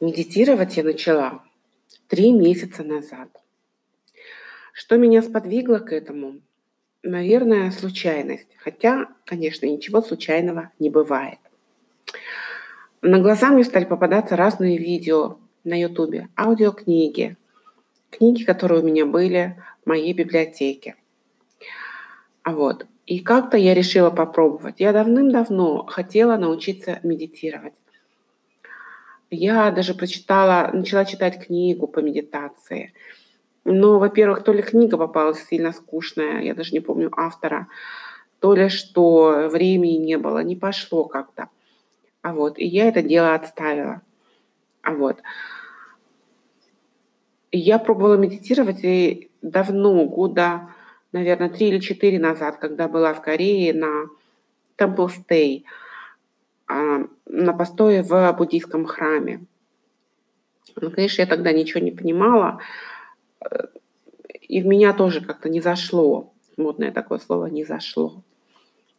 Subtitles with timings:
[0.00, 1.42] Медитировать я начала
[2.06, 3.28] три месяца назад.
[4.72, 6.40] Что меня сподвигло к этому?
[7.02, 8.46] Наверное, случайность.
[8.58, 11.40] Хотя, конечно, ничего случайного не бывает.
[13.02, 17.36] На глаза мне стали попадаться разные видео на ютубе, аудиокниги,
[18.10, 20.94] книги, которые у меня были в моей библиотеке.
[22.44, 22.86] А вот.
[23.04, 24.76] И как-то я решила попробовать.
[24.78, 27.74] Я давным-давно хотела научиться медитировать.
[29.30, 32.94] Я даже прочитала, начала читать книгу по медитации.
[33.64, 37.68] Но, во-первых, то ли книга попалась сильно скучная, я даже не помню автора,
[38.38, 41.50] то ли что времени не было, не пошло как-то.
[42.22, 44.00] А вот, и я это дело отставила.
[44.82, 45.18] А вот.
[47.52, 50.70] Я пробовала медитировать и давно, года,
[51.12, 54.06] наверное, три или четыре назад, когда была в Корее на
[54.78, 55.64] Temple Stay–
[56.68, 59.40] на постое в буддийском храме.
[60.76, 62.60] Ну, конечно, я тогда ничего не понимала,
[63.40, 63.66] э,
[64.40, 68.22] и в меня тоже как-то не зашло, модное такое слово, не зашло.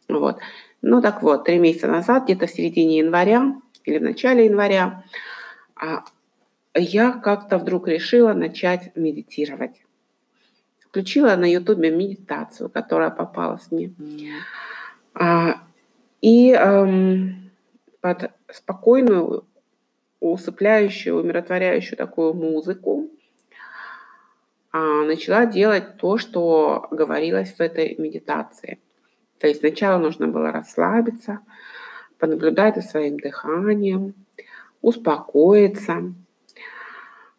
[0.08, 0.38] Вот.
[0.82, 5.04] Ну так вот, три месяца назад, где-то в середине января или в начале января,
[5.76, 6.04] а,
[6.74, 9.82] я как-то вдруг решила начать медитировать.
[10.80, 13.92] Включила на ютубе медитацию, которая попалась мне.
[15.14, 15.60] А,
[16.20, 17.49] и эм,
[18.00, 19.44] под спокойную,
[20.20, 23.10] усыпляющую, умиротворяющую такую музыку,
[24.72, 28.78] а, начала делать то, что говорилось в этой медитации.
[29.38, 31.40] То есть сначала нужно было расслабиться,
[32.18, 34.14] понаблюдать за своим дыханием,
[34.82, 36.14] успокоиться.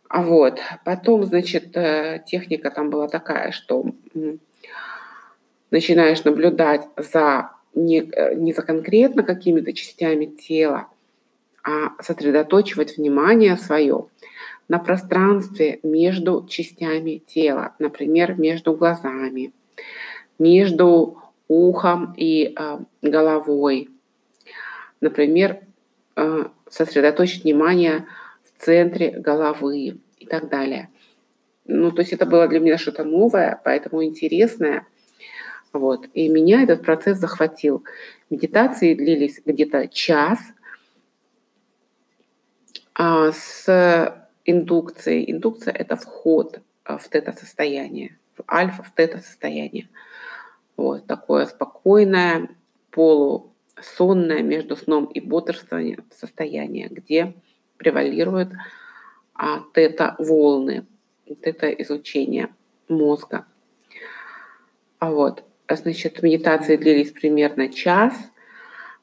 [0.09, 3.85] А вот, потом, значит, э, техника там была такая, что
[5.69, 10.87] начинаешь наблюдать за не, э, не за конкретно какими-то частями тела,
[11.63, 14.07] а сосредоточивать внимание свое
[14.67, 19.53] на пространстве между частями тела, например, между глазами,
[20.39, 21.17] между
[21.47, 23.89] ухом и э, головой.
[25.01, 25.59] Например,
[26.15, 28.05] э, сосредоточить внимание
[28.43, 30.89] в центре головы и так далее.
[31.65, 34.87] Ну, то есть это было для меня что-то новое, поэтому интересное.
[35.73, 36.07] Вот.
[36.13, 37.83] И меня этот процесс захватил.
[38.29, 40.39] Медитации длились где-то час
[42.93, 45.31] а с индукцией.
[45.31, 49.89] Индукция– это вход а, в тета-состояние, в альфа, в тета-состояние.
[50.77, 52.49] Вот такое спокойное,
[52.91, 57.33] полусонное между сном и бодрствованием состояние, где
[57.77, 58.49] превалируют
[59.33, 60.85] а, тета-волны,
[61.41, 62.53] тета-изучение
[62.87, 63.45] мозга.
[64.99, 65.43] А вот.
[65.75, 68.13] Значит, медитации длились примерно час.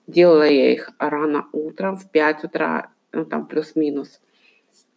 [0.07, 4.21] Делала я их рано утром, в 5 утра, ну там плюс-минус,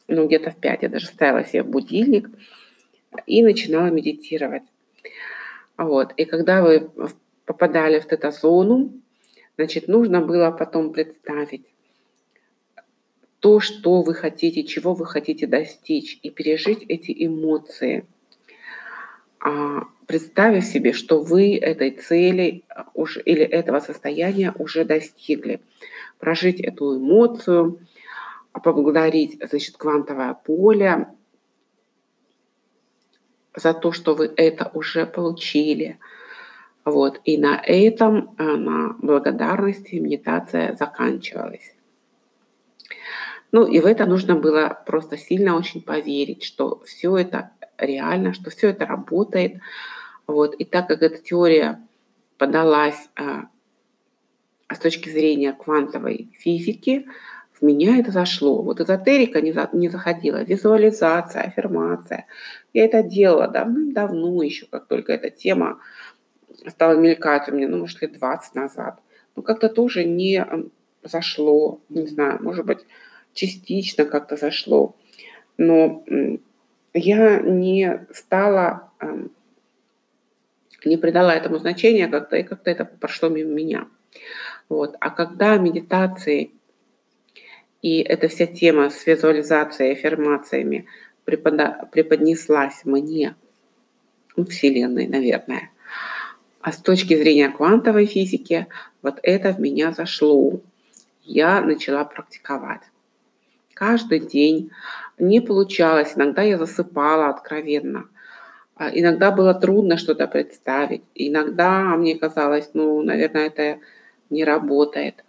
[0.08, 2.30] ну где-то в 5 я даже ставила себе будильник
[3.26, 4.64] и начинала медитировать.
[5.78, 6.14] Вот.
[6.16, 6.90] И когда вы
[7.46, 8.94] попадали в эту зону,
[9.58, 11.66] значит, нужно было потом представить
[13.40, 18.21] то, что вы хотите, чего вы хотите достичь, и пережить эти эмоции– а,
[20.06, 25.62] представив себе, что вы этой цели а, уже, или этого состояния уже достигли.
[26.20, 27.80] Прожить эту эмоцию,
[28.52, 31.08] поблагодарить значит, квантовое поле
[33.56, 35.98] за то, что вы это уже получили.
[36.86, 37.22] Вот.
[37.26, 41.76] И на этом, а, на благодарности медитация заканчивалась.
[43.52, 47.52] Ну и в это нужно было просто сильно очень поверить, что все это
[47.86, 49.58] реально, что все это работает.
[50.28, 50.56] Вот.
[50.56, 51.80] И так как эта теория
[52.38, 53.48] подалась а,
[54.74, 57.08] с точки зрения квантовой физики,
[57.60, 58.62] в меня это зашло.
[58.64, 62.26] Вот эзотерика не, за, не заходила, визуализация, аффирмация.
[62.74, 65.80] Я это делала давным-давно еще, как только эта тема
[66.68, 69.00] стала мелькать у меня, ну, может, лет 20 назад.
[69.36, 70.46] Но как-то тоже не
[71.04, 72.80] зашло, не знаю, может быть,
[73.34, 74.96] частично как-то зашло.
[75.58, 76.04] Но
[76.94, 79.32] я не стала, эм,
[80.86, 83.88] не придала этому значения как-то, и как-то это прошло мимо меня.
[84.70, 84.96] Вот.
[85.00, 86.52] А когда медитации
[87.82, 90.86] и эта вся тема с визуализацией, аффирмациями
[91.26, 93.36] препода- преподнеслась мне,
[94.36, 95.72] ну, Вселенной, наверное,
[96.62, 98.68] а с точки зрения квантовой физики,
[99.02, 100.62] вот это в меня зашло.
[101.24, 102.82] Я начала практиковать.
[103.74, 104.72] Каждый день
[105.22, 108.06] не получалось, иногда я засыпала откровенно.
[108.76, 111.04] А иногда было трудно что-то представить.
[111.14, 113.80] Иногда мне казалось, ну, наверное, это
[114.32, 115.24] не работает.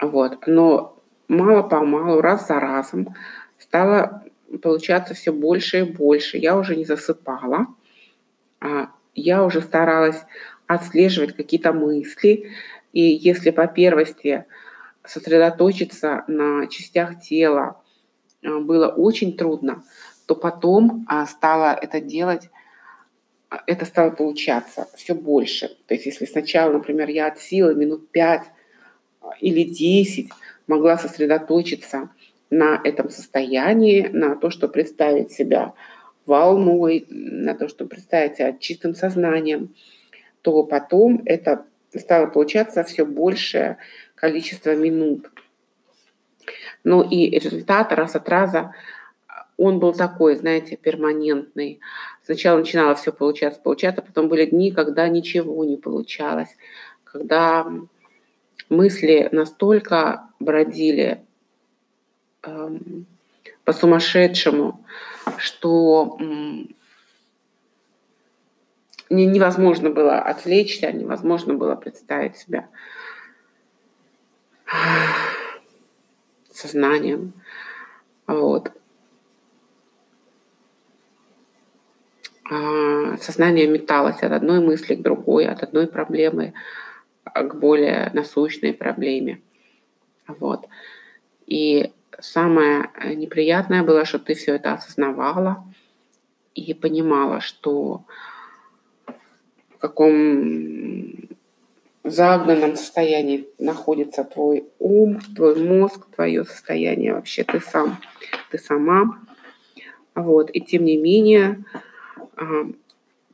[0.00, 0.46] Вот.
[0.46, 0.96] Но
[1.28, 3.14] мало-помалу, раз за разом
[3.58, 4.24] стало
[4.62, 6.38] получаться все больше и больше.
[6.38, 7.66] Я уже не засыпала,
[8.60, 10.24] а я уже старалась
[10.66, 12.50] отслеживать какие-то мысли.
[12.94, 14.46] И если по первости
[15.04, 17.82] сосредоточиться на частях тела
[18.42, 19.84] было очень трудно,
[20.26, 22.50] то потом а, стало это делать,
[23.50, 25.68] а, это стало получаться все больше.
[25.86, 28.42] То есть если сначала, например, я от силы минут 5
[29.40, 30.30] или 10
[30.66, 32.10] могла сосредоточиться
[32.50, 35.74] на этом состоянии, на то, что представить себя
[36.26, 39.74] волной, на то, что представить себя чистым сознанием,
[40.42, 41.64] то потом это
[41.94, 43.78] стало получаться все большее
[44.14, 45.30] количество минут.
[46.84, 48.74] Ну и результат раз от раза,
[49.56, 51.80] он был такой, знаете, перманентный.
[52.24, 56.56] Сначала начинало все получаться, получаться, потом были дни, когда ничего не получалось,
[57.04, 57.66] когда
[58.68, 61.24] мысли настолько бродили
[62.42, 63.06] эм,
[63.64, 64.84] по-сумасшедшему,
[65.38, 66.74] что эм,
[69.10, 72.68] невозможно было отвлечься, невозможно было представить себя
[76.58, 77.32] сознанием.
[78.26, 78.72] Вот.
[82.50, 86.54] А, сознание металось от одной мысли к другой, от одной проблемы
[87.24, 89.40] к более насущной проблеме.
[90.26, 90.66] Вот.
[91.46, 95.64] И самое неприятное было, что ты все это осознавала
[96.54, 98.04] и понимала, что
[99.76, 100.77] в каком
[102.10, 107.98] загнанном состоянии находится твой ум, твой мозг, твое состояние вообще, ты сам,
[108.50, 109.20] ты сама.
[110.14, 110.50] Вот.
[110.52, 111.64] И тем не менее,
[112.36, 112.70] а,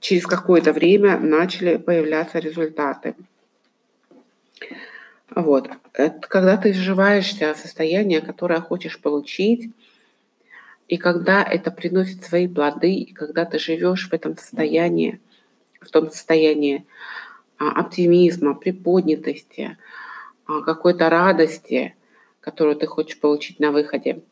[0.01, 3.15] через какое-то время начали появляться результаты.
[5.35, 5.71] Вот.
[5.95, 9.71] Это когда ты вживаешься в состояние, которое хочешь получить,
[10.89, 15.21] и когда это приносит свои плоды, и когда ты живешь в этом состоянии,
[15.81, 16.87] в том состоянии
[17.59, 19.77] оптимизма, приподнятости,
[20.47, 21.95] а, какой-то радости,
[22.41, 24.23] которую ты хочешь получить на выходе.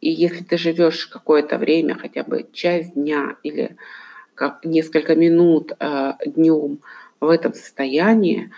[0.00, 3.76] И если ты живешь какое-то время, хотя бы часть дня или
[4.34, 6.80] как несколько минут э, днем
[7.20, 8.50] в этом состоянии,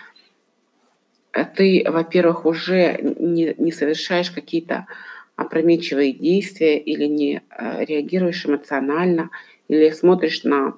[1.31, 4.87] э, ты, во-первых, уже не, не совершаешь какие-то
[5.35, 9.29] опрометчивые действия или не э, реагируешь эмоционально,
[9.67, 10.73] или смотришь на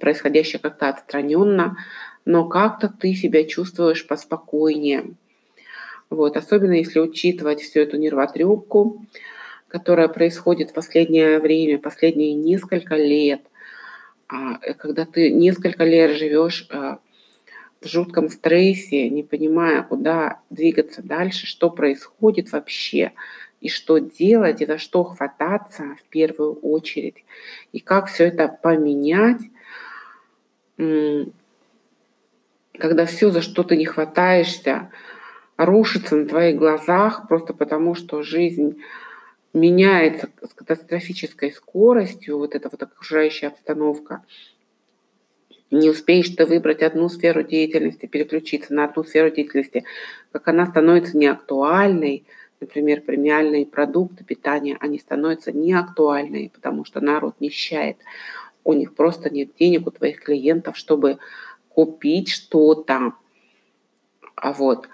[0.00, 1.76] происходящее как-то отстраненно,
[2.24, 5.14] но как-то ты себя чувствуешь поспокойнее.
[6.10, 9.04] Вот, особенно если учитывать всю эту нервотрепку,
[9.68, 13.42] которая происходит в последнее время, последние несколько лет,
[14.28, 16.98] а, э, когда ты несколько лет живешь а,
[17.80, 23.12] в жутком стрессе, не понимая, куда двигаться дальше, что происходит вообще,
[23.60, 27.24] и что делать, и за что хвататься в первую очередь,
[27.72, 29.42] и как все это поменять,
[32.80, 34.90] когда все, за что ты не хватаешься,
[35.56, 38.82] рушится на твоих глазах просто потому, что жизнь
[39.52, 44.24] меняется с катастрофической скоростью, вот эта вот окружающая обстановка,
[45.70, 49.84] не успеешь ты выбрать одну сферу деятельности, переключиться на одну сферу деятельности,
[50.32, 52.24] как она становится неактуальной,
[52.60, 57.98] например, премиальные продукты питания, они становятся неактуальными, потому что народ нищает.
[58.64, 61.18] У них просто нет денег у твоих клиентов, чтобы
[61.80, 63.14] купить что-то.
[64.34, 64.88] А вот.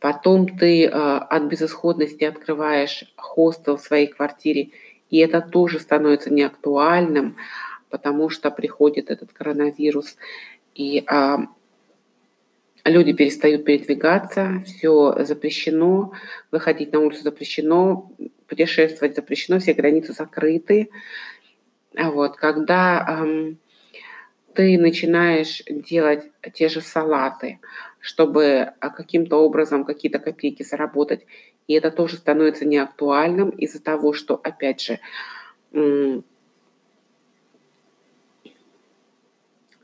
[0.00, 4.70] Потом ты э, от безысходности открываешь хостел в своей квартире,
[5.08, 7.36] и это тоже становится неактуальным,
[7.90, 10.16] потому что приходит этот коронавирус,
[10.74, 11.36] и э,
[12.84, 16.12] люди перестают передвигаться, все запрещено,
[16.50, 18.10] выходить на улицу запрещено,
[18.48, 20.90] путешествовать запрещено, все границы закрыты.
[21.94, 23.54] Вот, когда э,
[24.56, 27.60] ты начинаешь делать те же салаты,
[28.00, 31.26] чтобы а, каким-то образом какие-то копейки заработать.
[31.68, 34.98] И это тоже становится неактуальным из-за того, что, опять же,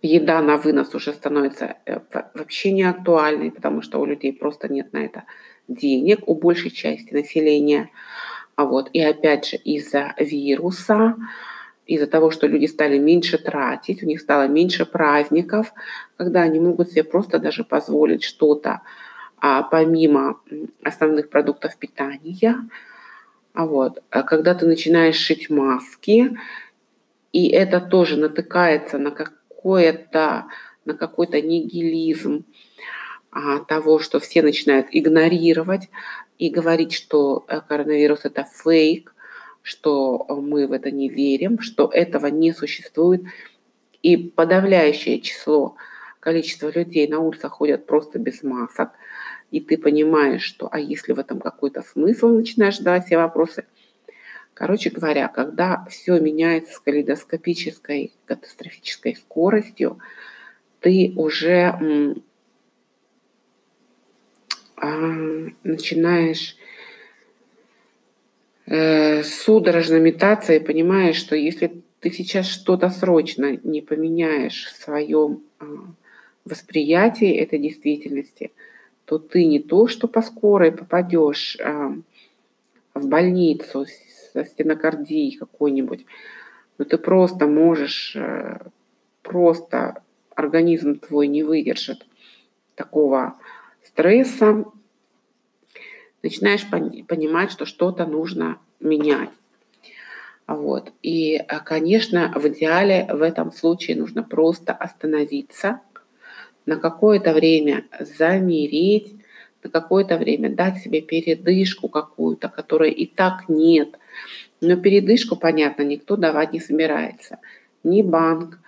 [0.02, 2.00] еда на вынос уже становится э,
[2.34, 5.24] вообще не актуальной, потому что у людей просто нет на это
[5.68, 7.90] денег, у большей части населения.
[8.56, 11.16] А вот, и опять же, из-за вируса,
[11.94, 15.72] из-за того, что люди стали меньше тратить, у них стало меньше праздников,
[16.16, 18.80] когда они могут себе просто даже позволить что-то
[19.38, 20.40] а, помимо
[20.82, 22.56] основных продуктов питания.
[23.52, 26.38] А вот, а когда ты начинаешь шить маски,
[27.32, 30.46] и это тоже натыкается на какое-то,
[30.84, 32.44] на какой-то нигилизм,
[33.30, 35.88] а, того, что все начинают игнорировать
[36.38, 39.11] и говорить, что э, коронавирус это фейк,
[39.62, 43.22] что мы в это не верим, что этого не существует.
[44.02, 45.76] И подавляющее число,
[46.20, 48.90] количество людей на улицах ходят просто без масок.
[49.50, 53.66] И ты понимаешь, что а если в этом какой-то смысл, начинаешь задавать себе вопросы.
[54.54, 59.98] Короче говоря, когда все меняется с калейдоскопической, катастрофической скоростью,
[60.80, 62.16] ты уже
[64.76, 64.86] а,
[65.62, 66.56] начинаешь
[68.66, 75.42] э, судорожно метаться и понимаешь, что если ты сейчас что-то срочно не поменяешь в своем
[75.60, 75.64] э,
[76.44, 78.50] восприятии этой действительности,
[79.04, 81.94] то ты не то, что по скорой попадешь э,
[82.94, 83.86] в больницу
[84.32, 86.04] со стенокардией какой-нибудь,
[86.78, 88.58] но ты просто можешь, э,
[89.22, 90.02] просто
[90.34, 92.06] организм твой не выдержит
[92.74, 93.34] такого
[93.84, 94.64] стресса,
[96.22, 99.30] начинаешь понимать, что что-то нужно менять.
[100.46, 100.92] Вот.
[101.02, 105.80] И, а, конечно, в идеале в этом случае нужно просто остановиться,
[106.66, 109.14] на какое-то время замереть,
[109.62, 113.98] на какое-то время дать себе передышку какую-то, которой и так нет.
[114.60, 117.38] Но передышку, понятно, никто давать не собирается.
[117.84, 118.58] Ни банк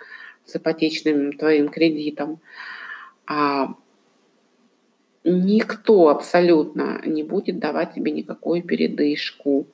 [0.44, 2.40] с ипотечным твоим кредитом,
[3.26, 3.74] а
[5.24, 9.66] никто абсолютно не будет давать тебе никакую передышку.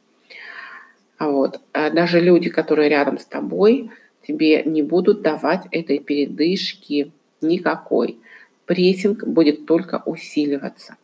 [1.19, 1.61] Вот.
[1.73, 3.91] А даже люди, которые рядом с тобой,
[4.27, 8.19] тебе не будут давать этой передышки никакой.
[8.65, 10.97] Прессинг будет только усиливаться.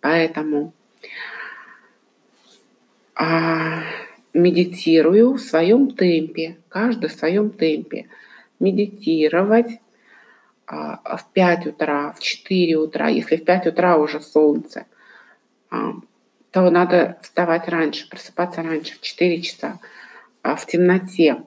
[0.00, 0.72] Поэтому
[3.14, 3.82] а,
[4.32, 8.08] медитирую в своем темпе, каждый в своем темпе.
[8.58, 9.80] Медитировать
[10.70, 14.86] в 5 утра, в 4 утра, если в 5 утра уже солнце,
[15.70, 15.94] а,
[16.52, 19.78] то надо вставать раньше, просыпаться раньше, в 4 часа,
[20.42, 21.42] а, в темноте,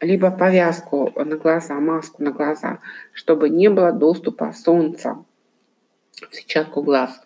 [0.00, 2.78] либо повязку на глаза, маску на глаза,
[3.12, 5.22] чтобы не было доступа солнца
[6.30, 7.20] в сетчатку глаз.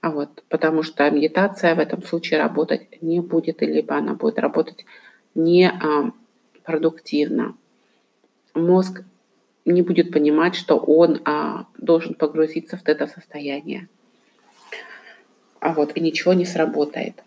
[0.00, 4.84] А вот, потому что медитация в этом случае работать не будет, либо она будет работать
[5.36, 6.10] не а,
[6.64, 7.54] продуктивно.
[8.54, 9.04] Мозг
[9.64, 13.88] не будет понимать, что он а, должен погрузиться в это состояние.
[15.60, 17.22] А вот, и ничего не сработает.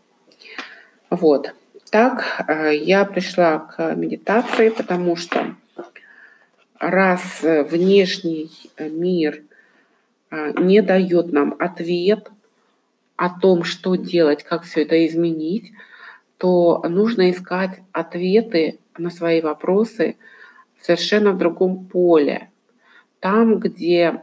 [1.09, 1.53] Вот.
[1.91, 5.55] Так а, я пришла к медитации, потому что
[6.77, 9.43] раз внешний мир
[10.29, 12.31] а, не дает нам ответ
[13.15, 15.71] о том, что делать, как все это изменить,
[16.37, 20.17] то нужно искать ответы на свои вопросы–
[20.85, 22.51] совершенно в другом поле.
[23.19, 24.21] Там, где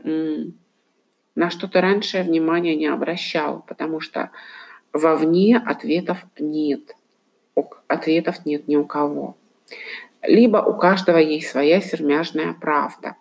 [1.35, 4.31] на что-то раньше внимания не обращал, потому что
[4.93, 6.95] вовне ответов нет.
[7.89, 9.37] Ответов нет ни у кого.
[10.23, 13.17] Либо у каждого есть своя сермяжная правда,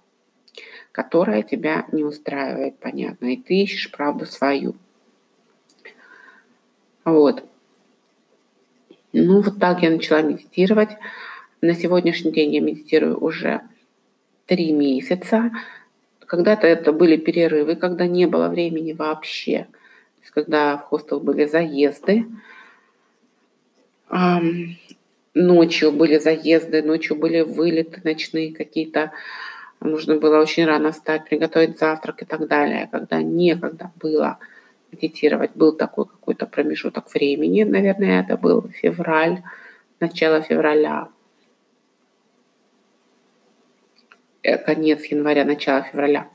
[0.92, 4.76] которая тебя не устраивает, понятно, и ты ищешь правду свою.
[7.06, 7.44] Вот.
[9.14, 10.92] Ну, вот так я начала медитировать.
[11.62, 13.62] На сегодняшний день я медитирую уже
[14.48, 15.52] три месяца.
[16.26, 19.68] Когда-то это были перерывы, когда не было времени вообще.
[19.70, 22.26] То есть, когда в хостел были заезды.
[25.36, 29.12] Ночью были заезды, ночью были вылеты ночные какие-то.
[29.82, 32.90] Нужно было очень рано встать, приготовить завтрак и так далее.
[32.92, 34.40] Когда некогда было
[34.92, 37.62] медитировать, был такой какой-то промежуток времени.
[37.62, 39.44] Наверное, это был февраль,
[40.00, 41.08] начало февраля.
[41.08, 41.22] Э,
[44.42, 46.30] конец января, начало февраля.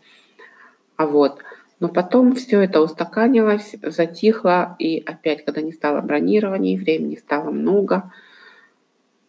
[0.96, 1.42] А вот.
[1.78, 8.10] Но потом все это устаканилось, затихло, и опять, когда не стало бронирований, времени стало много,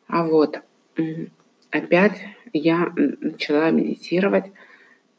[0.08, 0.62] а вот
[1.72, 2.22] опять
[2.54, 4.46] я начала медитировать,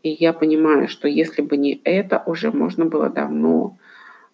[0.03, 3.77] и я понимаю, что если бы не это, уже можно было давно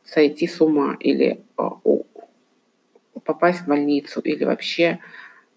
[0.04, 1.72] сойти с ума или а,
[3.24, 5.00] попасть в больницу или вообще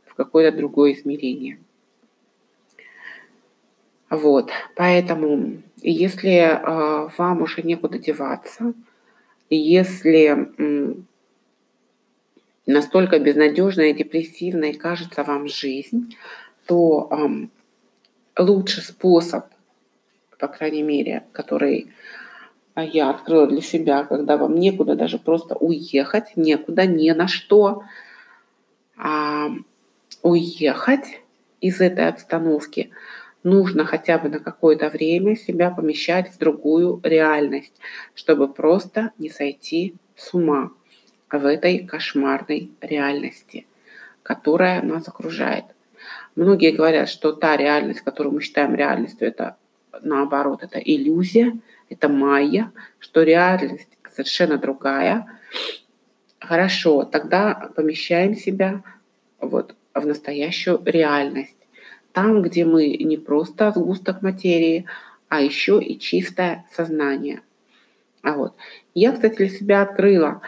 [0.06, 1.60] в какое-то другое измерение.
[4.10, 8.74] Вот, поэтому если э, вам уже некуда деваться,
[9.50, 10.94] если э,
[12.66, 16.16] настолько безнадежная и депрессивной кажется вам жизнь,
[16.68, 19.46] то э, лучший способ,
[20.40, 21.92] по крайней мере, который
[22.78, 27.84] я открыла для себя, когда вам некуда даже просто уехать, некуда, не на что,
[28.96, 29.50] а
[30.22, 31.20] уехать
[31.60, 32.90] из этой обстановки–
[33.44, 37.74] нужно хотя бы на какое-то время себя помещать в другую реальность,
[38.14, 40.72] чтобы просто не сойти с ума
[41.32, 43.66] в этой кошмарной реальности,
[44.24, 45.66] которая нас окружает.
[46.36, 49.58] Многие говорят, что та реальность, которую мы считаем реальностью, это
[50.02, 51.58] наоборот, это иллюзия,
[51.90, 55.26] это майя, что реальность совершенно другая.
[56.40, 58.84] Хорошо, тогда помещаем себя
[59.40, 61.57] вот в настоящую реальность.
[62.18, 64.88] Там, где мы не просто сгусток материи,
[65.30, 67.44] а еще и чистое сознание.
[68.24, 68.56] А вот.
[68.96, 70.42] Я, кстати, для себя открыла,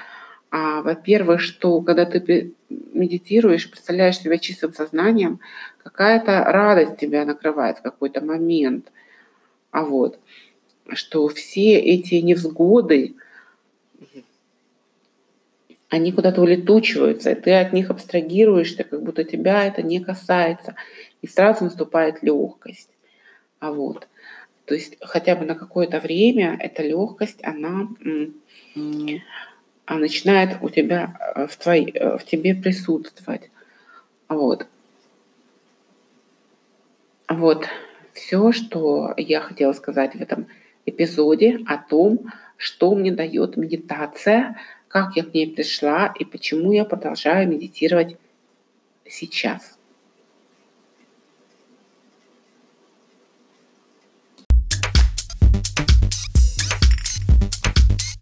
[0.50, 5.42] а, во-первых, что когда ты медитируешь, представляешь себя чистым сознанием,
[5.84, 8.92] какая-то радость тебя накрывает в какой-то момент.
[9.70, 10.18] А вот,
[10.88, 13.14] что все эти невзгоды,
[15.90, 20.74] они куда-то улетучиваются, и ты от них абстрагируешься, как будто тебя это не касается,
[21.22, 22.90] и сразу наступает легкость.
[23.60, 24.08] А вот,
[24.66, 27.90] то есть хотя бы на какое-то время эта легкость, она
[29.90, 33.50] а начинает у тебя э, в, твоей, э, в тебе присутствовать.
[34.28, 34.68] Вот.
[37.28, 37.66] Вот
[38.14, 40.46] все, что я хотела сказать в этом
[40.86, 44.58] эпизоде о том, что мне дает медитация,
[44.88, 48.16] как я к ней пришла и почему я продолжаю медитировать
[49.08, 49.79] сейчас.